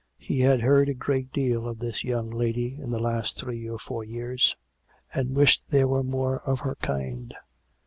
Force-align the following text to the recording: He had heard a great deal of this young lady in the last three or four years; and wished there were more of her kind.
He 0.17 0.39
had 0.39 0.61
heard 0.61 0.89
a 0.89 0.95
great 0.95 1.31
deal 1.31 1.67
of 1.67 1.77
this 1.77 2.03
young 2.03 2.31
lady 2.31 2.73
in 2.73 2.89
the 2.89 2.97
last 2.97 3.37
three 3.37 3.69
or 3.69 3.77
four 3.77 4.03
years; 4.03 4.55
and 5.13 5.35
wished 5.35 5.63
there 5.69 5.87
were 5.87 6.01
more 6.01 6.39
of 6.39 6.61
her 6.61 6.73
kind. 6.81 7.35